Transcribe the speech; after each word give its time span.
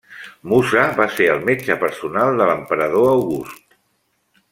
Musa 0.51 0.85
va 0.99 1.05
ser 1.17 1.27
el 1.33 1.43
metge 1.49 1.75
personal 1.83 2.41
de 2.41 2.47
l'emperador 2.51 3.07
August. 3.11 3.63